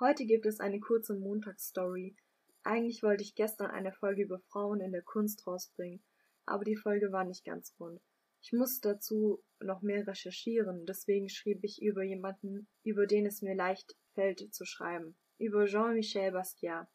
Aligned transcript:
Heute 0.00 0.26
gibt 0.26 0.46
es 0.46 0.60
eine 0.60 0.78
kurze 0.78 1.12
Montagsstory. 1.12 2.14
Eigentlich 2.62 3.02
wollte 3.02 3.24
ich 3.24 3.34
gestern 3.34 3.72
eine 3.72 3.90
Folge 3.90 4.22
über 4.22 4.38
Frauen 4.38 4.80
in 4.80 4.92
der 4.92 5.02
Kunst 5.02 5.44
rausbringen, 5.44 6.04
aber 6.46 6.62
die 6.62 6.76
Folge 6.76 7.10
war 7.10 7.24
nicht 7.24 7.44
ganz 7.44 7.74
rund. 7.80 8.00
Ich 8.40 8.52
musste 8.52 8.90
dazu 8.90 9.42
noch 9.58 9.82
mehr 9.82 10.06
recherchieren, 10.06 10.86
deswegen 10.86 11.28
schrieb 11.28 11.64
ich 11.64 11.82
über 11.82 12.04
jemanden, 12.04 12.68
über 12.84 13.08
den 13.08 13.26
es 13.26 13.42
mir 13.42 13.56
leicht 13.56 13.96
fällt 14.14 14.54
zu 14.54 14.64
schreiben, 14.64 15.16
über 15.36 15.64
Jean-Michel 15.64 16.30
Basquiat. 16.30 16.86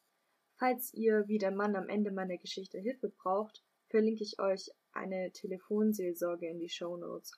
Falls 0.56 0.94
ihr 0.94 1.28
wie 1.28 1.40
der 1.40 1.52
Mann 1.52 1.76
am 1.76 1.90
Ende 1.90 2.12
meiner 2.12 2.38
Geschichte 2.38 2.80
Hilfe 2.80 3.10
braucht, 3.10 3.66
verlinke 3.90 4.24
ich 4.24 4.40
euch 4.40 4.70
eine 4.94 5.30
Telefonseelsorge 5.34 6.48
in 6.48 6.60
die 6.60 6.70
Show 6.70 6.96
Notes. 6.96 7.34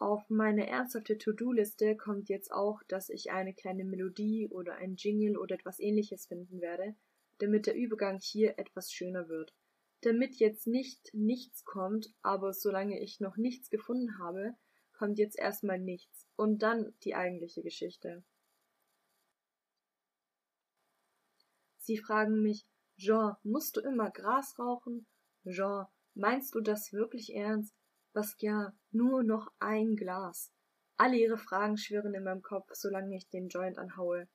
Auf 0.00 0.30
meine 0.30 0.66
ernsthafte 0.66 1.18
To-Do-Liste 1.18 1.94
kommt 1.94 2.30
jetzt 2.30 2.52
auch, 2.52 2.82
dass 2.88 3.10
ich 3.10 3.32
eine 3.32 3.52
kleine 3.52 3.84
Melodie 3.84 4.48
oder 4.48 4.76
ein 4.76 4.96
Jingle 4.96 5.36
oder 5.36 5.56
etwas 5.56 5.78
ähnliches 5.78 6.24
finden 6.24 6.62
werde, 6.62 6.96
damit 7.38 7.66
der 7.66 7.74
Übergang 7.74 8.18
hier 8.18 8.58
etwas 8.58 8.90
schöner 8.90 9.28
wird. 9.28 9.54
Damit 10.00 10.36
jetzt 10.36 10.66
nicht 10.66 11.12
nichts 11.12 11.66
kommt, 11.66 12.14
aber 12.22 12.54
solange 12.54 12.98
ich 12.98 13.20
noch 13.20 13.36
nichts 13.36 13.68
gefunden 13.68 14.18
habe, 14.18 14.54
kommt 14.94 15.18
jetzt 15.18 15.38
erstmal 15.38 15.78
nichts 15.78 16.26
und 16.34 16.62
dann 16.62 16.94
die 17.04 17.14
eigentliche 17.14 17.62
Geschichte. 17.62 18.24
Sie 21.76 21.98
fragen 21.98 22.40
mich, 22.40 22.64
Jean, 22.96 23.36
musst 23.42 23.76
du 23.76 23.82
immer 23.82 24.10
Gras 24.10 24.58
rauchen? 24.58 25.06
Jean, 25.46 25.84
meinst 26.14 26.54
du 26.54 26.60
das 26.62 26.90
wirklich 26.94 27.34
ernst? 27.34 27.74
Basquiat, 28.12 28.74
nur 28.90 29.22
noch 29.22 29.52
ein 29.58 29.96
Glas. 29.96 30.52
Alle 30.96 31.16
ihre 31.16 31.38
Fragen 31.38 31.76
schwirren 31.76 32.14
in 32.14 32.24
meinem 32.24 32.42
Kopf, 32.42 32.68
solange 32.72 33.16
ich 33.16 33.28
den 33.28 33.48
Joint 33.48 33.78
anhaue. 33.78 34.28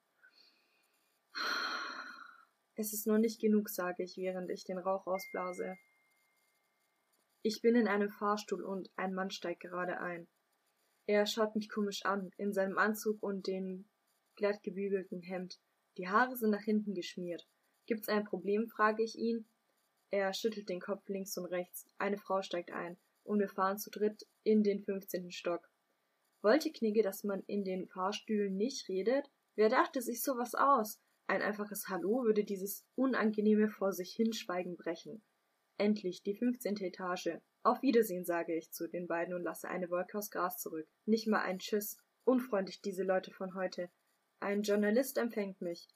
Es 2.75 2.93
ist 2.93 3.07
noch 3.07 3.17
nicht 3.17 3.39
genug, 3.39 3.69
sage 3.69 4.03
ich, 4.03 4.17
während 4.17 4.49
ich 4.49 4.65
den 4.65 4.77
Rauch 4.77 5.05
ausblase. 5.07 5.77
Ich 7.41 7.61
bin 7.61 7.75
in 7.75 7.87
einem 7.87 8.09
Fahrstuhl 8.09 8.63
und 8.63 8.89
ein 8.95 9.13
Mann 9.13 9.29
steigt 9.29 9.61
gerade 9.61 9.99
ein. 9.99 10.27
Er 11.05 11.25
schaut 11.25 11.55
mich 11.55 11.69
komisch 11.69 12.03
an, 12.03 12.31
in 12.37 12.51
seinem 12.51 12.77
Anzug 12.77 13.21
und 13.21 13.45
dem 13.47 13.87
glatt 14.35 14.63
gebügelten 14.63 15.21
Hemd. 15.21 15.59
Die 15.97 16.09
Haare 16.09 16.35
sind 16.35 16.49
nach 16.49 16.63
hinten 16.63 16.93
geschmiert. 16.93 17.47
Gibt's 17.85 18.09
ein 18.09 18.23
Problem? 18.23 18.67
frage 18.67 19.03
ich 19.03 19.15
ihn. 19.15 19.47
Er 20.09 20.33
schüttelt 20.33 20.69
den 20.69 20.81
Kopf 20.81 21.07
links 21.07 21.37
und 21.37 21.45
rechts. 21.45 21.87
Eine 21.97 22.17
Frau 22.17 22.41
steigt 22.41 22.71
ein, 22.71 22.97
und 23.25 23.39
wir 23.39 23.49
fahren 23.49 23.77
zu 23.77 23.89
dritt 23.89 24.25
in 24.43 24.63
den 24.63 24.83
fünfzehnten 24.83 25.31
Stock. 25.31 25.69
Wollte 26.41 26.71
Knigge, 26.71 27.01
dass 27.01 27.23
man 27.23 27.41
in 27.47 27.63
den 27.63 27.87
Fahrstühlen 27.87 28.55
nicht 28.55 28.87
redet? 28.87 29.29
Wer 29.55 29.69
dachte 29.69 30.01
sich 30.01 30.21
sowas 30.21 30.53
aus? 30.53 31.01
Ein 31.27 31.41
einfaches 31.41 31.87
Hallo 31.87 32.23
würde 32.23 32.43
dieses 32.43 32.85
unangenehme 32.95 33.69
vor 33.69 33.93
sich 33.93 34.13
hinschweigen 34.13 34.77
brechen. 34.77 35.23
Endlich 35.77 36.21
die 36.21 36.35
fünfzehnte 36.35 36.85
Etage. 36.85 37.39
Auf 37.63 37.81
Wiedersehen, 37.81 38.25
sage 38.25 38.55
ich 38.55 38.71
zu 38.71 38.87
den 38.87 39.07
beiden 39.07 39.33
und 39.33 39.41
lasse 39.41 39.67
eine 39.67 39.89
Wolke 39.89 40.17
aus 40.19 40.29
Gras 40.29 40.59
zurück. 40.59 40.87
Nicht 41.05 41.27
mal 41.27 41.41
ein 41.41 41.57
Tschüss. 41.57 41.97
Unfreundlich 42.25 42.81
diese 42.81 43.03
Leute 43.03 43.31
von 43.31 43.55
heute. 43.55 43.89
Ein 44.39 44.61
Journalist 44.61 45.17
empfängt 45.17 45.61
mich. 45.61 45.87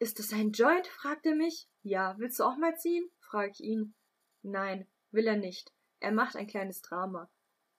Ist 0.00 0.18
das 0.18 0.32
ein 0.32 0.50
Joint? 0.50 0.86
fragt 0.88 1.26
er 1.26 1.36
mich. 1.36 1.68
Ja, 1.82 2.16
willst 2.18 2.40
du 2.40 2.44
auch 2.44 2.56
mal 2.56 2.76
ziehen? 2.76 3.08
frage 3.20 3.52
ich 3.52 3.60
ihn. 3.60 3.94
Nein, 4.42 4.88
will 5.12 5.26
er 5.28 5.36
nicht. 5.36 5.72
Er 6.00 6.12
macht 6.12 6.36
ein 6.36 6.46
kleines 6.46 6.82
Drama. 6.82 7.30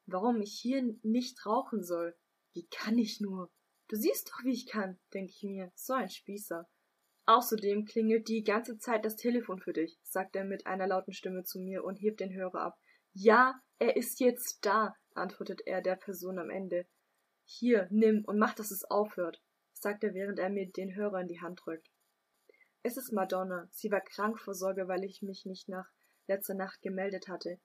Warum 0.06 0.42
ich 0.42 0.58
hier 0.60 0.82
nicht 1.04 1.46
rauchen 1.46 1.84
soll? 1.84 2.16
Wie 2.54 2.68
kann 2.68 2.98
ich 2.98 3.20
nur? 3.22 3.52
Du 3.88 3.96
siehst 3.96 4.30
doch, 4.30 4.44
wie 4.44 4.54
ich 4.54 4.68
kann, 4.68 5.00
denke 5.14 5.32
ich 5.32 5.44
mir. 5.44 5.72
So 5.76 5.94
ein 5.94 6.10
Spießer. 6.10 6.68
Außerdem 7.26 7.86
klingelt 7.86 8.30
die 8.30 8.44
ganze 8.44 8.78
Zeit 8.78 9.04
das 9.04 9.18
Telefon 9.18 9.60
für 9.60 9.74
dich, 9.74 10.00
sagt 10.02 10.36
er 10.36 10.46
mit 10.46 10.66
einer 10.66 10.88
lauten 10.88 11.12
Stimme 11.12 11.44
zu 11.44 11.60
mir 11.60 11.84
und 11.84 11.98
hebt 11.98 12.22
den 12.22 12.34
Hörer 12.34 12.62
ab. 12.62 12.80
Ja, 13.14 13.60
er 13.80 13.98
ist 13.98 14.20
jetzt 14.22 14.66
da, 14.66 14.96
antwortet 15.14 15.62
er 15.66 15.82
der 15.82 15.98
Person 15.98 16.40
am 16.40 16.50
Ende. 16.50 16.88
Hier, 17.44 17.88
nimm 17.92 18.24
und 18.26 18.40
mach, 18.40 18.54
dass 18.54 18.72
es 18.72 18.86
aufhört, 18.86 19.42
sagt 19.74 20.04
er, 20.04 20.14
während 20.14 20.40
er 20.40 20.50
mir 20.50 20.72
den 20.72 20.96
Hörer 20.96 21.22
in 21.22 21.28
die 21.28 21.42
Hand 21.42 21.62
drückt. 21.66 21.90
Es 22.82 22.96
ist 22.96 23.12
Madonna. 23.12 23.68
Sie 23.72 23.92
war 23.92 24.02
krank 24.02 24.40
vor 24.40 24.54
Sorge, 24.54 24.88
weil 24.88 25.04
ich 25.04 25.22
mich 25.22 25.46
nicht 25.46 25.68
nach 25.68 25.90
letzter 26.28 26.54
Nacht 26.54 26.82
gemeldet 26.82 27.28
hatte. 27.28 27.60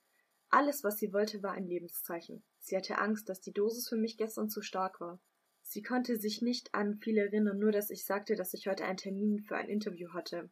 Alles, 0.54 0.84
was 0.84 0.98
sie 0.98 1.14
wollte, 1.14 1.42
war 1.42 1.52
ein 1.52 1.66
Lebenszeichen. 1.66 2.44
Sie 2.58 2.76
hatte 2.76 2.98
Angst, 2.98 3.30
dass 3.30 3.40
die 3.40 3.54
Dosis 3.54 3.88
für 3.88 3.96
mich 3.96 4.18
gestern 4.18 4.50
zu 4.50 4.60
stark 4.60 5.00
war. 5.00 5.18
Sie 5.62 5.82
konnte 5.82 6.18
sich 6.18 6.42
nicht 6.42 6.74
an 6.74 6.98
viel 6.98 7.16
erinnern, 7.16 7.58
nur 7.58 7.72
dass 7.72 7.88
ich 7.88 8.04
sagte, 8.04 8.36
dass 8.36 8.52
ich 8.52 8.66
heute 8.66 8.84
einen 8.84 8.98
Termin 8.98 9.40
für 9.40 9.56
ein 9.56 9.70
Interview 9.70 10.12
hatte. 10.12 10.50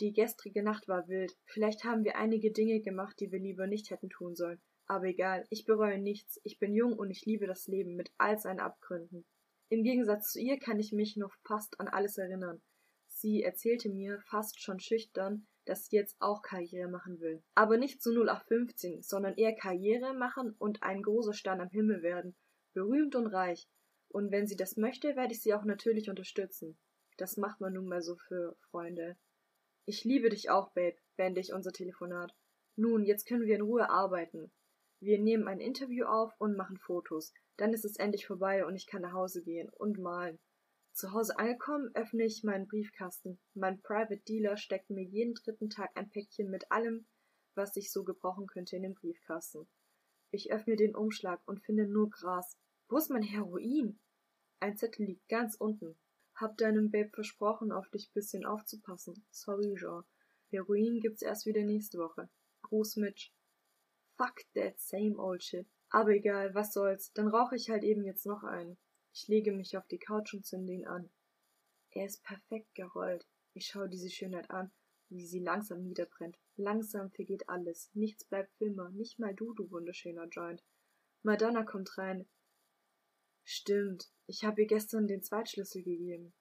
Die 0.00 0.12
gestrige 0.12 0.62
Nacht 0.62 0.86
war 0.86 1.08
wild. 1.08 1.34
Vielleicht 1.46 1.84
haben 1.84 2.04
wir 2.04 2.16
einige 2.16 2.52
Dinge 2.52 2.82
gemacht, 2.82 3.18
die 3.20 3.32
wir 3.32 3.38
lieber 3.38 3.66
nicht 3.66 3.88
hätten 3.88 4.10
tun 4.10 4.34
sollen. 4.34 4.60
Aber 4.84 5.06
egal, 5.06 5.46
ich 5.48 5.64
bereue 5.64 5.98
nichts. 5.98 6.38
Ich 6.44 6.58
bin 6.58 6.74
jung 6.74 6.92
und 6.92 7.10
ich 7.10 7.24
liebe 7.24 7.46
das 7.46 7.68
Leben 7.68 7.96
mit 7.96 8.10
all 8.18 8.38
seinen 8.38 8.60
Abgründen. 8.60 9.24
Im 9.70 9.82
Gegensatz 9.82 10.32
zu 10.32 10.40
ihr 10.40 10.58
kann 10.58 10.78
ich 10.78 10.92
mich 10.92 11.16
noch 11.16 11.34
fast 11.46 11.80
an 11.80 11.88
alles 11.88 12.18
erinnern. 12.18 12.60
Sie 13.06 13.42
erzählte 13.42 13.88
mir, 13.88 14.20
fast 14.28 14.60
schon 14.60 14.78
schüchtern, 14.78 15.46
dass 15.64 15.86
sie 15.86 15.96
jetzt 15.96 16.16
auch 16.20 16.42
Karriere 16.42 16.88
machen 16.88 17.20
will. 17.20 17.42
Aber 17.54 17.76
nicht 17.76 18.02
zu 18.02 18.10
0815, 18.10 19.02
sondern 19.02 19.34
eher 19.36 19.54
Karriere 19.54 20.14
machen 20.14 20.54
und 20.58 20.82
ein 20.82 21.02
großer 21.02 21.34
Stern 21.34 21.60
am 21.60 21.70
Himmel 21.70 22.02
werden, 22.02 22.36
berühmt 22.72 23.14
und 23.14 23.26
reich. 23.26 23.68
Und 24.08 24.30
wenn 24.32 24.46
sie 24.46 24.56
das 24.56 24.76
möchte, 24.76 25.16
werde 25.16 25.32
ich 25.32 25.42
sie 25.42 25.54
auch 25.54 25.64
natürlich 25.64 26.10
unterstützen. 26.10 26.78
Das 27.16 27.36
macht 27.36 27.60
man 27.60 27.74
nun 27.74 27.86
mal 27.86 28.02
so 28.02 28.16
für 28.16 28.56
Freunde. 28.70 29.16
Ich 29.84 30.04
liebe 30.04 30.30
dich 30.30 30.50
auch, 30.50 30.72
Babe, 30.72 30.96
beende 31.16 31.40
ich 31.40 31.52
unser 31.52 31.72
Telefonat. 31.72 32.34
Nun, 32.76 33.04
jetzt 33.04 33.26
können 33.26 33.46
wir 33.46 33.56
in 33.56 33.62
Ruhe 33.62 33.90
arbeiten. 33.90 34.50
Wir 35.00 35.18
nehmen 35.18 35.48
ein 35.48 35.60
Interview 35.60 36.06
auf 36.06 36.32
und 36.38 36.56
machen 36.56 36.78
Fotos. 36.78 37.32
Dann 37.56 37.72
ist 37.72 37.84
es 37.84 37.96
endlich 37.96 38.26
vorbei 38.26 38.64
und 38.64 38.76
ich 38.76 38.86
kann 38.86 39.02
nach 39.02 39.12
Hause 39.12 39.42
gehen 39.42 39.68
und 39.68 39.98
malen. 39.98 40.38
Zu 41.00 41.12
Hause 41.12 41.38
angekommen, 41.38 41.90
öffne 41.94 42.24
ich 42.24 42.44
meinen 42.44 42.68
Briefkasten. 42.68 43.38
Mein 43.54 43.80
Private 43.80 44.18
Dealer 44.18 44.58
steckt 44.58 44.90
mir 44.90 45.02
jeden 45.02 45.32
dritten 45.32 45.70
Tag 45.70 45.88
ein 45.94 46.10
Päckchen 46.10 46.50
mit 46.50 46.70
allem, 46.70 47.06
was 47.54 47.74
ich 47.76 47.90
so 47.90 48.04
gebrauchen 48.04 48.46
könnte, 48.46 48.76
in 48.76 48.82
den 48.82 48.94
Briefkasten. 48.94 49.66
Ich 50.30 50.52
öffne 50.52 50.76
den 50.76 50.94
Umschlag 50.94 51.40
und 51.46 51.64
finde 51.64 51.86
nur 51.86 52.10
Gras. 52.10 52.58
Wo 52.90 52.98
ist 52.98 53.08
mein 53.08 53.22
Heroin? 53.22 53.98
Ein 54.58 54.76
Zettel 54.76 55.06
liegt 55.06 55.26
ganz 55.30 55.54
unten. 55.54 55.96
Hab 56.34 56.58
deinem 56.58 56.90
Babe 56.90 57.08
versprochen, 57.08 57.72
auf 57.72 57.88
dich 57.88 58.12
bisschen 58.12 58.44
aufzupassen. 58.44 59.24
Sorry, 59.30 59.74
Jean. 59.76 60.04
Heroin 60.50 61.00
gibt's 61.00 61.22
erst 61.22 61.46
wieder 61.46 61.62
nächste 61.62 61.96
Woche. 61.96 62.28
Gruß 62.60 62.96
Mitch. 62.96 63.32
Fuck 64.18 64.42
that 64.52 64.78
same 64.78 65.16
old 65.16 65.42
shit. 65.42 65.66
Aber 65.88 66.10
egal, 66.10 66.54
was 66.54 66.74
soll's, 66.74 67.10
dann 67.14 67.28
rauche 67.28 67.56
ich 67.56 67.70
halt 67.70 67.84
eben 67.84 68.04
jetzt 68.04 68.26
noch 68.26 68.44
einen. 68.44 68.76
Ich 69.12 69.28
lege 69.28 69.52
mich 69.52 69.76
auf 69.76 69.86
die 69.88 69.98
Couch 69.98 70.34
und 70.34 70.46
zünde 70.46 70.72
ihn 70.72 70.86
an. 70.86 71.10
Er 71.90 72.06
ist 72.06 72.22
perfekt 72.22 72.74
gerollt. 72.74 73.26
Ich 73.52 73.66
schaue 73.66 73.88
diese 73.88 74.10
Schönheit 74.10 74.50
an, 74.50 74.70
wie 75.08 75.26
sie 75.26 75.40
langsam 75.40 75.82
niederbrennt. 75.82 76.38
Langsam 76.56 77.10
vergeht 77.10 77.48
alles. 77.48 77.90
Nichts 77.94 78.24
bleibt 78.24 78.52
für 78.54 78.66
immer. 78.66 78.90
Nicht 78.90 79.18
mal 79.18 79.34
du, 79.34 79.52
du 79.54 79.70
wunderschöner 79.70 80.28
Joint. 80.28 80.62
Madonna 81.22 81.64
kommt 81.64 81.98
rein. 81.98 82.28
Stimmt, 83.42 84.12
ich 84.26 84.44
habe 84.44 84.62
ihr 84.62 84.68
gestern 84.68 85.08
den 85.08 85.22
Zweitschlüssel 85.22 85.82
gegeben. 85.82 86.32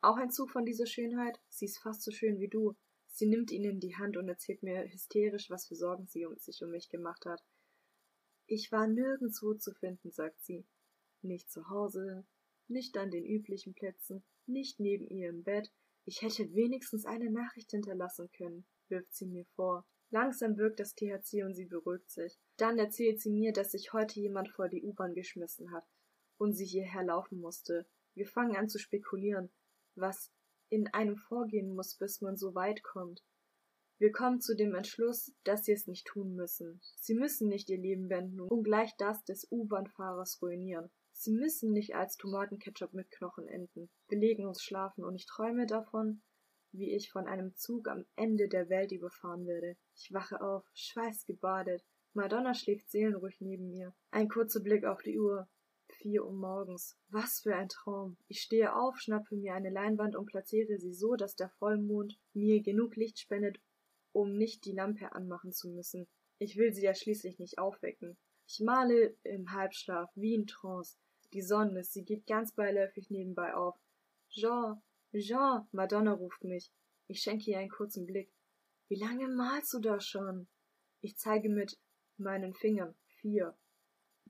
Auch 0.00 0.16
ein 0.16 0.30
Zug 0.30 0.50
von 0.50 0.64
dieser 0.64 0.86
Schönheit? 0.86 1.38
Sie 1.48 1.66
ist 1.66 1.78
fast 1.78 2.02
so 2.02 2.10
schön 2.10 2.38
wie 2.38 2.48
du. 2.48 2.74
Sie 3.08 3.26
nimmt 3.26 3.50
ihn 3.50 3.64
in 3.64 3.80
die 3.80 3.96
Hand 3.96 4.16
und 4.16 4.28
erzählt 4.28 4.62
mir 4.62 4.88
hysterisch, 4.90 5.50
was 5.50 5.66
für 5.66 5.74
Sorgen 5.74 6.06
sie 6.06 6.24
um 6.24 6.36
sich 6.36 6.62
um 6.62 6.70
mich 6.70 6.88
gemacht 6.88 7.26
hat. 7.26 7.42
Ich 8.46 8.70
war 8.72 8.86
nirgendwo 8.86 9.54
zu 9.54 9.72
finden, 9.72 10.12
sagt 10.12 10.42
sie. 10.42 10.66
Nicht 11.22 11.50
zu 11.50 11.68
Hause, 11.68 12.26
nicht 12.68 12.96
an 12.96 13.10
den 13.10 13.24
üblichen 13.24 13.74
Plätzen, 13.74 14.24
nicht 14.46 14.80
neben 14.80 15.06
ihr 15.08 15.28
im 15.28 15.42
Bett. 15.42 15.72
Ich 16.04 16.22
hätte 16.22 16.54
wenigstens 16.54 17.04
eine 17.04 17.30
Nachricht 17.30 17.70
hinterlassen 17.70 18.30
können, 18.36 18.66
wirft 18.88 19.14
sie 19.14 19.26
mir 19.26 19.44
vor. 19.56 19.86
Langsam 20.10 20.56
wirkt 20.56 20.78
das 20.78 20.94
THC 20.94 21.42
und 21.42 21.54
sie 21.54 21.66
beruhigt 21.66 22.10
sich. 22.10 22.38
Dann 22.56 22.78
erzählt 22.78 23.20
sie 23.20 23.30
mir, 23.30 23.52
dass 23.52 23.72
sich 23.72 23.92
heute 23.92 24.20
jemand 24.20 24.48
vor 24.50 24.68
die 24.68 24.82
U-Bahn 24.82 25.14
geschmissen 25.14 25.72
hat, 25.72 25.84
und 26.38 26.52
sie 26.52 26.66
hierher 26.66 27.02
laufen 27.02 27.40
musste. 27.40 27.86
Wir 28.14 28.26
fangen 28.26 28.56
an 28.56 28.68
zu 28.68 28.78
spekulieren, 28.78 29.50
was 29.96 30.32
in 30.68 30.86
einem 30.88 31.16
vorgehen 31.16 31.74
muss, 31.74 31.96
bis 31.96 32.20
man 32.20 32.36
so 32.36 32.54
weit 32.54 32.82
kommt. 32.82 33.22
Wir 33.98 34.12
kommen 34.12 34.40
zu 34.40 34.54
dem 34.54 34.74
Entschluss, 34.74 35.32
dass 35.44 35.64
sie 35.64 35.72
es 35.72 35.86
nicht 35.86 36.06
tun 36.06 36.34
müssen. 36.34 36.80
Sie 36.96 37.14
müssen 37.14 37.48
nicht 37.48 37.70
ihr 37.70 37.78
Leben 37.78 38.10
wenden 38.10 38.40
und 38.40 38.62
gleich 38.62 38.94
das 38.98 39.24
des 39.24 39.50
U-Bahn-Fahrers 39.50 40.40
ruinieren. 40.42 40.90
Sie 41.18 41.32
müssen 41.32 41.72
nicht 41.72 41.96
als 41.96 42.16
Tomatenketchup 42.16 42.92
mit 42.92 43.10
Knochen 43.10 43.48
enden. 43.48 43.90
Wir 44.08 44.18
legen 44.18 44.46
uns 44.46 44.62
schlafen 44.62 45.02
und 45.02 45.14
ich 45.14 45.26
träume 45.26 45.66
davon, 45.66 46.22
wie 46.72 46.94
ich 46.94 47.10
von 47.10 47.26
einem 47.26 47.54
Zug 47.56 47.88
am 47.88 48.04
Ende 48.16 48.48
der 48.48 48.68
Welt 48.68 48.92
überfahren 48.92 49.46
werde. 49.46 49.76
Ich 49.94 50.12
wache 50.12 50.40
auf, 50.40 50.64
schweißgebadet. 50.74 51.82
Madonna 52.12 52.54
schläft 52.54 52.90
seelenruhig 52.90 53.40
neben 53.40 53.70
mir. 53.70 53.94
Ein 54.10 54.28
kurzer 54.28 54.60
Blick 54.60 54.84
auf 54.84 55.02
die 55.02 55.18
Uhr. 55.18 55.48
vier 55.88 56.24
Uhr 56.24 56.32
morgens. 56.32 56.98
Was 57.08 57.40
für 57.40 57.56
ein 57.56 57.70
Traum. 57.70 58.18
Ich 58.28 58.42
stehe 58.42 58.76
auf, 58.76 58.98
schnappe 58.98 59.36
mir 59.36 59.54
eine 59.54 59.70
Leinwand 59.70 60.16
und 60.16 60.26
platziere 60.26 60.78
sie 60.78 60.92
so, 60.92 61.16
dass 61.16 61.34
der 61.34 61.48
Vollmond 61.58 62.18
mir 62.34 62.62
genug 62.62 62.94
Licht 62.96 63.18
spendet, 63.18 63.58
um 64.12 64.36
nicht 64.36 64.64
die 64.64 64.72
Lampe 64.72 65.12
anmachen 65.12 65.52
zu 65.52 65.70
müssen. 65.70 66.06
Ich 66.38 66.56
will 66.56 66.72
sie 66.72 66.82
ja 66.82 66.94
schließlich 66.94 67.38
nicht 67.38 67.58
aufwecken. 67.58 68.18
Ich 68.46 68.60
male 68.60 69.16
im 69.22 69.52
Halbschlaf, 69.52 70.10
wie 70.14 70.34
in 70.34 70.46
Trance. 70.46 70.96
Die 71.32 71.42
Sonne, 71.42 71.84
sie 71.84 72.04
geht 72.04 72.26
ganz 72.26 72.52
beiläufig 72.52 73.10
nebenbei 73.10 73.54
auf. 73.54 73.76
Jean, 74.30 74.82
Jean, 75.12 75.66
Madonna 75.72 76.12
ruft 76.12 76.44
mich. 76.44 76.70
Ich 77.08 77.20
schenke 77.20 77.50
ihr 77.50 77.58
einen 77.58 77.70
kurzen 77.70 78.06
Blick. 78.06 78.32
Wie 78.88 78.96
lange 78.96 79.28
malst 79.28 79.72
du 79.74 79.80
da 79.80 80.00
schon? 80.00 80.48
Ich 81.00 81.16
zeige 81.16 81.48
mit 81.48 81.78
meinen 82.16 82.54
Fingern. 82.54 82.94
Vier. 83.20 83.56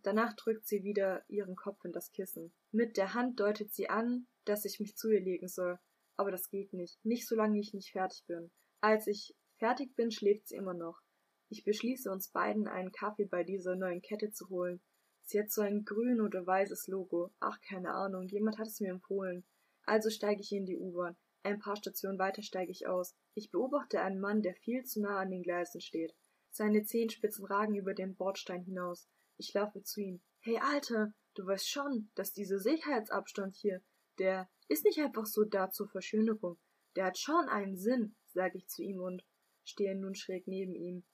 Danach 0.03 0.35
drückt 0.35 0.67
sie 0.67 0.85
wieder 0.85 1.25
ihren 1.29 1.57
Kopf 1.57 1.85
in 1.85 1.93
das 1.93 2.11
Kissen. 2.13 2.53
Mit 2.71 2.97
der 2.97 3.15
Hand 3.15 3.41
deutet 3.41 3.75
sie 3.75 3.89
an, 3.89 4.27
dass 4.45 4.65
ich 4.65 4.81
mich 4.81 4.97
zu 4.97 5.11
ihr 5.11 5.21
legen 5.21 5.49
soll. 5.49 5.79
Aber 6.17 6.31
das 6.31 6.49
geht 6.49 6.73
nicht. 6.73 7.05
Nicht 7.05 7.27
solange 7.27 7.59
ich 7.59 7.75
nicht 7.75 7.93
fertig 7.93 8.25
bin. 8.27 8.51
Als 8.81 9.07
ich 9.07 9.35
fertig 9.59 9.95
bin, 9.97 10.11
schläft 10.11 10.49
sie 10.49 10.57
immer 10.57 10.75
noch. 10.75 11.01
Ich 11.49 11.65
beschließe 11.65 12.11
uns 12.11 12.29
beiden 12.29 12.69
einen 12.69 12.93
Kaffee 12.93 13.27
bei 13.27 13.45
dieser 13.45 13.77
neuen 13.77 14.03
Kette 14.03 14.31
zu 14.31 14.49
holen. 14.49 14.81
Sie 15.27 15.41
hat 15.41 15.51
so 15.51 15.61
ein 15.61 15.85
grün 15.85 16.21
oder 16.21 16.47
weißes 16.47 16.87
Logo. 16.87 17.33
Ach, 17.41 17.61
keine 17.61 17.93
Ahnung, 17.93 18.29
jemand 18.29 18.59
hat 18.59 18.69
es 18.69 18.81
mir 18.81 18.91
empfohlen. 18.91 19.45
Also 19.83 20.09
steige 20.09 20.41
ich 20.41 20.53
in 20.53 20.67
die 20.67 20.79
U-Bahn. 20.79 21.17
Ein 21.43 21.59
paar 21.59 21.77
Stationen 21.77 22.19
weiter 22.19 22.43
steige 22.43 22.71
ich 22.71 22.87
aus. 22.87 23.17
Ich 23.35 23.51
beobachte 23.51 24.01
einen 24.01 24.21
Mann, 24.21 24.43
der 24.43 24.55
viel 24.55 24.85
zu 24.85 25.01
nah 25.01 25.19
an 25.19 25.31
den 25.31 25.43
Gleisen 25.43 25.81
steht. 25.81 26.15
Seine 26.51 26.85
Zehenspitzen 26.85 27.45
ragen 27.45 27.75
über 27.75 27.93
den 27.93 28.15
Bordstein 28.15 28.63
hinaus. 28.63 29.09
Ich 29.37 29.53
laufe 29.53 29.83
zu 29.83 30.01
ihm. 30.01 30.23
Hey, 30.41 30.59
Alter, 30.59 31.13
du 31.35 31.45
weißt 31.45 31.69
schon, 31.69 32.11
dass 32.15 32.33
dieser 32.33 32.61
Sicherheitsabstand 32.61 33.57
hier, 33.57 33.83
der 34.19 34.49
ist 34.69 34.85
nicht 34.85 35.01
einfach 35.01 35.27
so 35.27 35.45
da 35.45 35.71
zur 35.71 35.89
Verschönerung. 35.89 36.59
Der 36.95 37.07
hat 37.07 37.19
schon 37.19 37.49
einen 37.49 37.77
Sinn, 37.77 38.15
sage 38.27 38.59
ich 38.59 38.69
zu 38.69 38.83
ihm 38.83 39.01
und 39.01 39.25
stehe 39.65 39.97
nun 39.97 40.15
schräg 40.15 40.47
neben 40.47 40.75
ihm. 40.75 41.05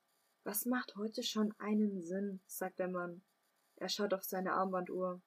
Was 0.45 0.67
macht 0.67 0.97
heute 0.97 1.23
schon 1.23 1.55
einen 1.59 2.03
Sinn? 2.03 2.41
sagt 2.47 2.79
der 2.79 2.89
Mann. 2.89 3.23
Er 3.83 3.89
schaut 3.89 4.15
auf 4.15 4.23
seine 4.23 4.53
Armbanduhr. 4.53 5.21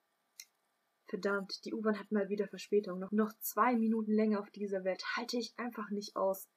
Verdammt, 1.08 1.66
die 1.66 1.74
U-Bahn 1.74 2.00
hat 2.00 2.14
mal 2.14 2.30
wieder 2.30 2.48
Verspätung. 2.48 3.00
Noch, 3.00 3.12
noch 3.12 3.34
zwei 3.40 3.76
Minuten 3.76 4.14
länger 4.14 4.40
auf 4.40 4.50
dieser 4.50 4.86
Welt 4.86 5.04
halte 5.18 5.38
ich 5.38 5.54
einfach 5.58 5.90
nicht 5.90 6.16
aus. 6.16 6.48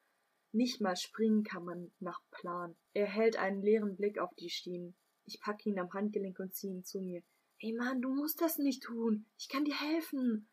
Nicht 0.53 0.81
mal 0.81 0.95
springen 0.95 1.43
kann 1.43 1.65
man 1.65 1.91
nach 1.99 2.21
Plan. 2.31 2.77
Er 2.93 3.07
hält 3.07 3.37
einen 3.37 3.63
leeren 3.63 3.97
Blick 3.97 4.21
auf 4.21 4.33
die 4.37 4.49
Schienen. 4.49 4.97
Ich 5.25 5.41
packe 5.41 5.69
ihn 5.69 5.81
am 5.81 5.93
Handgelenk 5.93 6.39
und 6.39 6.55
ziehe 6.55 6.73
ihn 6.73 6.85
zu 6.85 7.01
mir. 7.01 7.21
Ey 7.59 7.73
Mann, 7.73 8.01
du 8.01 8.15
musst 8.15 8.41
das 8.41 8.59
nicht 8.59 8.85
tun. 8.85 9.27
Ich 9.37 9.49
kann 9.49 9.65
dir 9.65 9.75
helfen. 9.75 10.49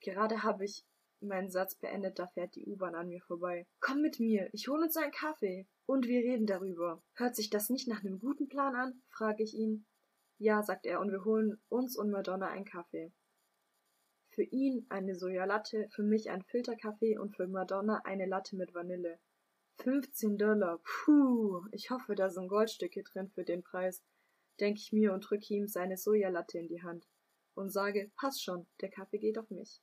Gerade 0.00 0.42
habe 0.42 0.64
ich 0.64 0.84
meinen 1.20 1.52
Satz 1.52 1.76
beendet, 1.76 2.18
da 2.18 2.26
fährt 2.26 2.56
die 2.56 2.66
U-Bahn 2.66 2.96
an 2.96 3.06
mir 3.06 3.22
vorbei. 3.22 3.68
Komm 3.78 4.00
mit 4.00 4.18
mir, 4.18 4.48
ich 4.52 4.66
hole 4.66 4.82
uns 4.82 4.96
einen 4.96 5.12
Kaffee. 5.12 5.68
Und 5.86 6.08
wir 6.08 6.18
reden 6.18 6.46
darüber. 6.46 7.00
Hört 7.14 7.36
sich 7.36 7.48
das 7.48 7.70
nicht 7.70 7.86
nach 7.86 8.00
einem 8.00 8.18
guten 8.18 8.48
Plan 8.48 8.74
an? 8.74 9.00
frage 9.08 9.44
ich 9.44 9.54
ihn. 9.54 9.86
Ja, 10.42 10.62
sagt 10.62 10.86
er, 10.86 11.00
und 11.00 11.12
wir 11.12 11.26
holen 11.26 11.60
uns 11.68 11.98
und 11.98 12.10
Madonna 12.10 12.48
einen 12.48 12.64
Kaffee. 12.64 13.12
Für 14.30 14.42
ihn 14.42 14.86
eine 14.88 15.14
Sojalatte, 15.14 15.86
für 15.90 16.02
mich 16.02 16.30
ein 16.30 16.42
Filterkaffee 16.44 17.18
und 17.18 17.36
für 17.36 17.46
Madonna 17.46 18.00
eine 18.04 18.24
Latte 18.24 18.56
mit 18.56 18.72
Vanille. 18.72 19.18
15 19.82 20.38
Dollar, 20.38 20.80
puh, 20.82 21.66
ich 21.72 21.90
hoffe, 21.90 22.14
da 22.14 22.30
sind 22.30 22.48
Goldstücke 22.48 23.02
drin 23.02 23.28
für 23.28 23.44
den 23.44 23.62
Preis, 23.62 24.02
denke 24.60 24.80
ich 24.80 24.92
mir 24.92 25.12
und 25.12 25.28
drücke 25.28 25.52
ihm 25.52 25.68
seine 25.68 25.98
Sojalatte 25.98 26.58
in 26.58 26.68
die 26.68 26.82
Hand 26.82 27.06
und 27.52 27.68
sage, 27.68 28.10
passt 28.16 28.42
schon, 28.42 28.66
der 28.80 28.88
Kaffee 28.88 29.18
geht 29.18 29.36
auf 29.36 29.50
mich. 29.50 29.82